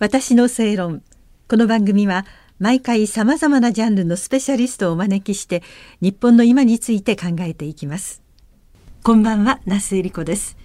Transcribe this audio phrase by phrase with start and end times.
[0.00, 1.02] 私の正論。
[1.48, 2.26] この番組は
[2.58, 5.62] 毎回さまざまなジャンルのスペシャリストをお招きして
[6.00, 8.20] 日本の今について考えていきます。
[9.04, 10.56] こんばんは那須恵理子です。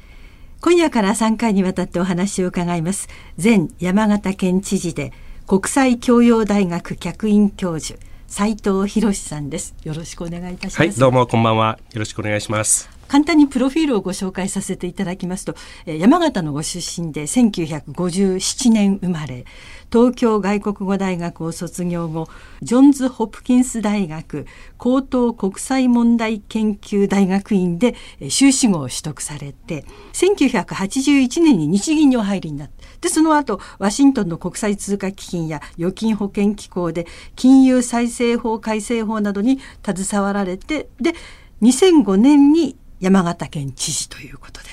[0.62, 3.08] 今夜から3回にわたってお話を伺います
[3.42, 5.14] 前山形県知事で
[5.48, 9.76] 国際教養大学客員教授斉藤博さんです。
[9.84, 10.80] よろしくお願いいたします。
[10.80, 11.78] はいどうもこんばんは。
[11.94, 12.99] よろしくお願いします。
[13.10, 15.56] 簡単にプロフィールをご紹介させていただきますと、
[15.86, 19.46] 山形のご出身で1957年生まれ、
[19.92, 22.28] 東京外国語大学を卒業後、
[22.62, 24.46] ジョンズ・ホプキンス大学
[24.78, 27.96] 高等国際問題研究大学院で
[28.30, 41.16] 修士号を取得されて、1981年に日銀にお入りになって、で、その後、ワシントンの国際通貨基金や預金保険機構で金融再生法改正法などに携わられて、で、
[41.64, 44.70] 2005年に山形県知事ということで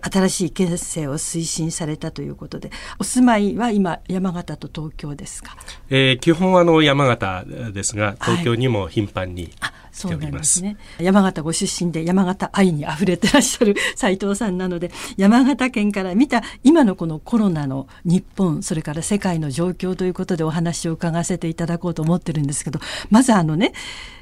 [0.00, 5.56] 新しい県政を推進されたということでお住まいは今山形と東京ですか、
[5.90, 10.76] えー、基本はあの山形ですが東京にも頻繁に、はいそうなんですね。
[10.98, 23.72] 山形ご出身で山形愛に溢れてらっしゃる 斉藤さんなので、山形県から見た今のこのコロナの日本、それから世界の状況ということでお話を伺わせていただこうと思ってるんですけど、まずあのね、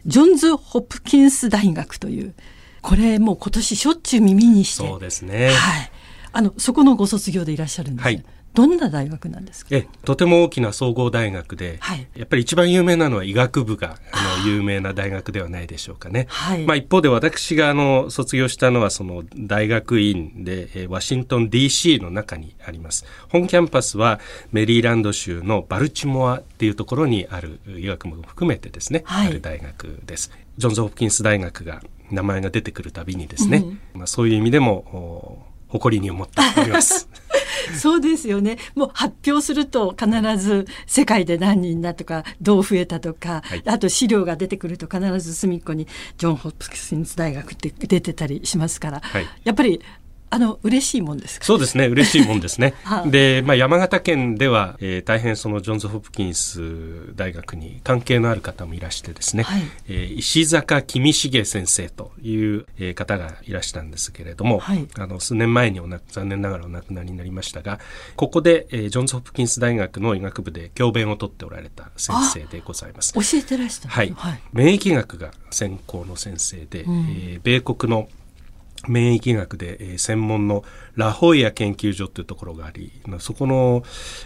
[0.07, 2.35] ジョンズ・ホプキンス大学という
[2.85, 4.87] これもう今年しょっちゅう耳にして。
[4.87, 5.49] そうですね。
[5.49, 5.91] はい。
[6.33, 9.69] あのそこのご卒業でいらっしゃるんです、はい、どんな大学なんですか？
[9.75, 16.27] えとても大きな総合大学で、はい、やっぱり一番有名なのは医学部があの有名な大学ではないでしょうかね。
[16.29, 23.07] はい、まあ、一方で私があの卒業したのはその大学院で、えワシントン DC の中にあります。
[23.29, 30.33] 本キャンパスはメリーランド州のバルチモアっていうところにある医学部も含めてですね、はい、ある大学です。
[30.59, 31.81] ジョンズ・ホプキンス大学が
[32.15, 37.09] 名前が出てくるたびにですね、うん、まあ、そういう意味でも誇りに思っております。
[37.81, 38.59] そうですよね。
[38.75, 45.87] もう発表すると必ず世界で何人だとかどう増えたとか、はい、あと資料が出てくると必ず隅っこに
[46.19, 49.81] ジョン・ホプキンス大学って出てたりしますから、はい、やっぱり
[50.35, 52.75] あの嬉しいもんですそうですね嬉しいもんですね。
[53.07, 67.79] で、まあ、山形県では、えー、大変そのジョンズ・ホプキンス大学に関係のある方もいらしてですね、はい、えー、石坂君重先生という、えー、方がいらしたんですけれども、はい、あの数年前におな残念ながらお亡くなりになりましたが
[68.17, 73.13] ここで、えー、ジョンズ・ホプキンス大学の医学部で教鞭をとっておられた先生でございます。
[73.13, 78.09] 教えてらした、はい、はい、免疫学が専攻の先生で、うん、えー、米国の
[78.89, 80.65] 免疫学で、えー、専門の
[80.95, 83.83] ラホイヤ研究所というところがありそこの、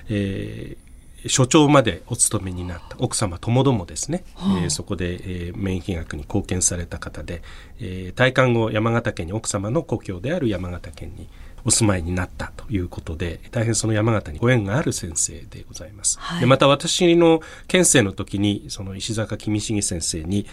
[0.08, 7.42] えー、所長までお勤めになった奥様ともどもですね、はあ、えー、そこで、えー、免疫学に貢献された方で、
[7.80, 11.28] えー、退官後山形県に奥様の故郷である山形県に
[11.64, 16.18] お住まいになったということで大変その山形にご縁がある先生でございます。
[16.20, 20.47] はい、でまた私の県政の時にその石坂君重先生に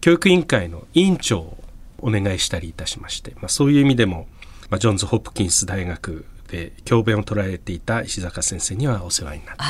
[0.00, 1.58] 教育委員会の委員長を
[2.02, 4.26] お願いしたりいたしまして、まあ、そういう意味でも、
[4.68, 9.64] まあ、ジョンズ・ホプキンス大学で教鞭を捉えていた石坂先生にはお世話になった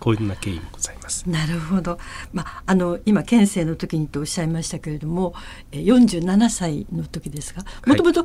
[0.00, 1.30] こういうな経緯もございます。
[1.30, 1.98] なるほど、
[2.32, 5.32] まあ、あの今県政の時にとおっしゃいましたけれども
[5.70, 8.24] 47歳の時ですがもともと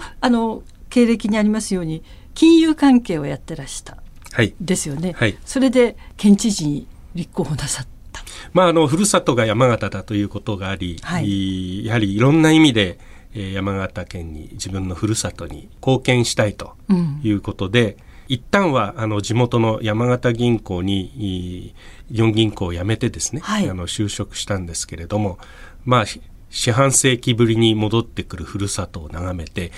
[0.89, 2.03] 経歴にありますように
[2.33, 3.97] 金融関係をやってらした、
[4.31, 8.23] はい、ですよね、はい、それで県知事に立候補なさった。
[8.53, 16.75] まあ、あのふるさとが山形だということがあり、はい、やはりいろんな意味でえ山形県に自分のふるさとに貢献したいと
[17.23, 17.97] いうことで、うん、
[18.29, 21.75] 一旦はあの地元の山形銀行に
[22.09, 25.37] 四銀行を辞めてですね、はい、あの就職したんですけれども
[25.85, 26.05] まあ
[26.49, 29.71] 四半世紀ぶりに戻ってくるふるさとを眺めて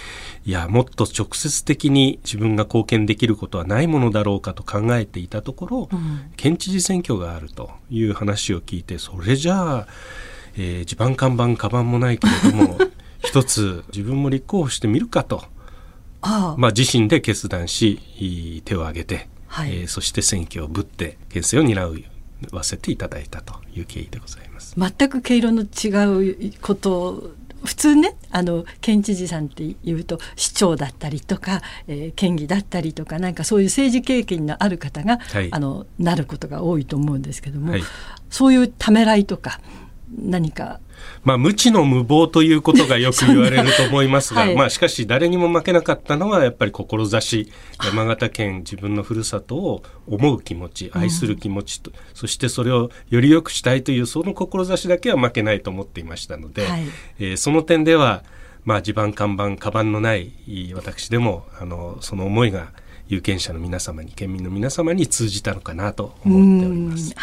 [0.45, 9.87] いやもっと直接的に自分が貢献できることはないものだろうかと考えていたところ、うん、県知事選挙があるという話を聞いてそれじゃあ、
[10.55, 12.77] えー、地盤看板カバンもないけれども
[13.21, 15.43] 一つ自分も立候補してみるかと。
[16.23, 24.75] あまあ、自身で決断し手を挙げて、はい、えー、そして選挙をぶって県政を担うわせていただいたという経緯でございます。
[24.77, 27.31] 全く毛色の違うこと
[27.63, 37.83] 普通ねあの県知事さんっていうと市長だったりとか、えー、県議だったりとかなんかそういう政治経験のある方が、はい、あのなることが多いと思うんですけども、はい、
[38.29, 39.59] そういうためらいとか
[40.17, 40.79] 何か？
[41.23, 47.51] まあ、無知の無謀ということがよく言われると思いますが、はい、まあ、しかし誰にも負けなかったのはやっぱり志
[47.83, 56.83] 山形県自分のふるさとを思う気持ち愛する気持ちと、うん、そしてそれをより良くしたいというその志だけは負けないと思っていましたので、はい、
[57.19, 58.23] えー、その点では、
[58.63, 60.31] まあ、地盤看板カバンのない
[60.75, 62.71] 私でもあのその思いが
[63.11, 67.13] 有権者の皆様に県民の皆様に通じたのかなと思っております。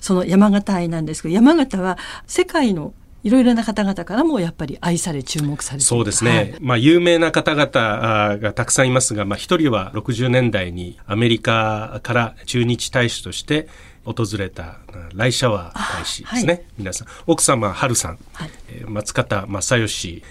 [0.00, 13.68] その山形愛なんですけど山形は世界のいろいろな方々からもやっぱり愛され注目されてそうですね、はい、まあ有名な方々がたくさんいますが、まあ一人は60年代にアメリカから駐日大使として
[14.06, 14.78] 訪れた
[15.14, 18.50] ライシャワー大使ですね、はい、皆さん奥様春さん、はい、
[18.86, 20.22] 松方正義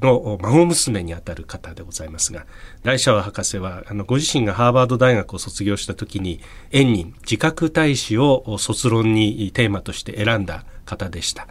[0.00, 2.46] の孫娘にあたる方でございますが
[2.82, 6.40] ライシャワー博士はあのご自身がハーバード大学を卒業した時に
[6.72, 11.46] 縁人自覚大使を卒論にテーマとして選んだ方でした。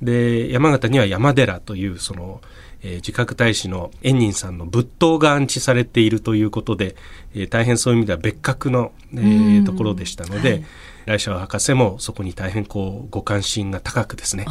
[0.00, 2.40] で山形には山寺というその
[2.86, 6.94] えー、自覚大使の円仁さんの仏塔が安置されているということで、
[7.34, 10.64] えー、大変そういう意味では別格の、えー、ところでしたので、はい、
[11.06, 14.46] 来社博士もそこに大変こうご関心が高くですね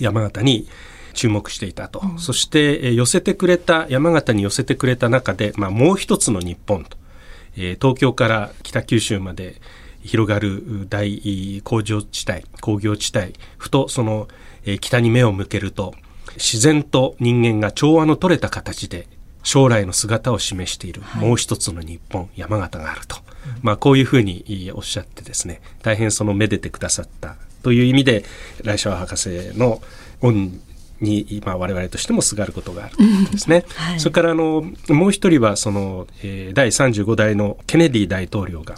[0.00, 0.66] 山形に
[1.12, 6.96] 注目していたと、うん、そして、え寄せてくれた山形に寄せてくれた中で、まあ、もう一つの日本と、
[7.56, 9.60] えー、東京から北九州まで
[10.02, 14.28] 広がる大工場地帯工業地帯ふとその、
[14.64, 15.94] えー、北に目を向けると
[16.36, 19.06] 自然と人間が調和の取れた形で
[19.42, 23.16] 将来の姿を示している、もう一つの日本山形があると、
[23.62, 28.24] まあ、こういうふうにおっしゃってですね大変そのめでてくださったという意味で
[28.62, 29.80] 来社博士の
[30.20, 30.60] 恩
[31.00, 33.64] に今我々としてもすがることがあるということですね。
[33.76, 38.74] はい、それからあのもう一人はその、えー、第35代のケネディ大統領が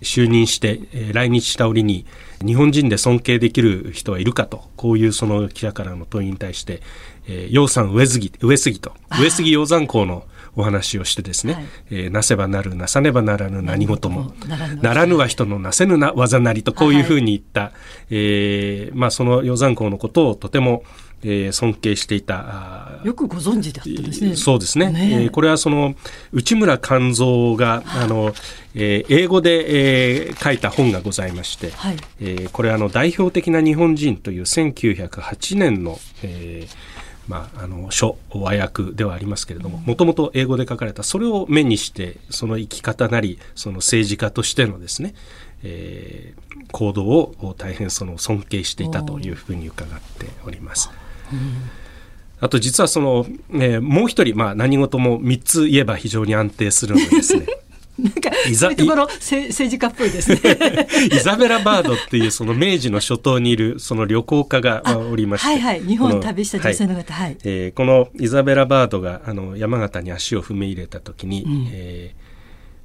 [0.00, 2.06] 就任して、はい、えー、来日した折に
[2.44, 6.80] 日本人で尊敬できる人はいるかとこういうその記者からの問いに対して
[7.26, 10.24] えー、養蚕上杉上杉と上杉養蚕校の
[10.56, 14.34] お話をしてですね、はい、えー、なせばなるなさねばならぬ何事も
[14.80, 15.16] ならぬ。
[15.16, 17.72] は人のなせぬな技なりとこういうふうに言った、はい、
[18.10, 20.84] えー、まあ、その養蚕校のことをとても
[21.26, 24.36] えー、尊敬していたよくご存知だったですね。
[24.36, 24.90] そうですね。
[24.90, 25.22] ね。
[25.22, 25.94] えー、これはその
[26.32, 28.34] 内村勘三があの、
[28.74, 45.14] えー、英語で、えー、書いた本がございまして、はい、えー、これはあの代表的な日本人という1908年の、えーまあ、あの書和訳ではありますけれどももともと英語で書かれたそれを目にしてその生き方なりその政治家としてのですね、
[45.62, 50.90] えー、行動を大変その尊敬していたというふうに伺っております。
[52.40, 57.46] あと実はその、えー、もう一人、まあ、何事も3つ言えば非常に安定するのですね
[58.44, 60.40] なんかそういうところ政治家っぽいですね。
[61.12, 65.46] イザベラ・バードっていうその明治の初頭にいるその旅行家がおりまして。
[65.46, 65.80] はいはい。
[65.80, 72.14] 日本旅した女性の方はい、えー、このイザベラ・バードがあの山形に足を踏み入れた時に、うん、え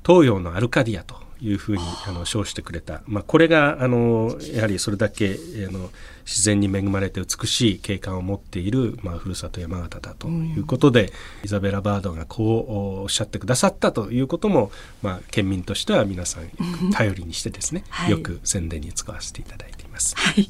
[0.04, 5.38] ー、東洋のアルカディアというふうにあの称してくれた、まあ、これがあのやはりそれだけ
[5.68, 5.90] あの
[6.26, 11.10] 自然に恵まれて美しい景観を持っている、まあ、ふるさと山形だということで、うん、
[11.46, 14.72] イザベラ・バードがこうおっしゃってくださったということも、
[15.02, 20.16] まあ、県民としては皆さん頼りにしてですね、はい、よく宣伝に使わせていただいています。
[20.16, 20.50] はい、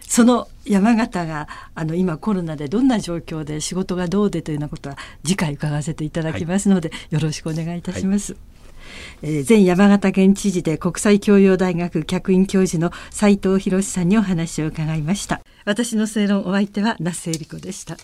[0.00, 8.32] その山形があの今コロナでどんな状況で仕事がどうでというようなことは次回伺わせていただきますので、はい、よろしくお願いいたします。
[8.32, 8.49] はい
[9.22, 15.40] えー、前山形県知事で国際教養大学客員教授の斉藤博さんにお話を伺いました。
[15.64, 17.96] 私の正論お相手は那須恵理子でした。